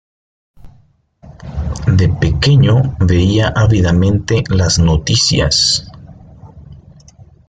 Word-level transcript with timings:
De 1.85 2.09
pequeño, 2.19 2.95
veía 3.01 3.49
ávidamente 3.49 4.43
las 4.49 4.79
noticias. 4.79 5.85